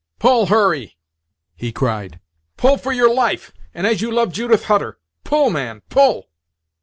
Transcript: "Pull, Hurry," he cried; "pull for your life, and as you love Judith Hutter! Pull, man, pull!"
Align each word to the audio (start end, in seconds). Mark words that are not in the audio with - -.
"Pull, 0.17 0.47
Hurry," 0.47 0.97
he 1.55 1.71
cried; 1.71 2.19
"pull 2.57 2.79
for 2.79 2.91
your 2.91 3.13
life, 3.13 3.51
and 3.71 3.85
as 3.85 4.01
you 4.01 4.11
love 4.11 4.33
Judith 4.33 4.63
Hutter! 4.63 4.97
Pull, 5.23 5.51
man, 5.51 5.83
pull!" 5.89 6.27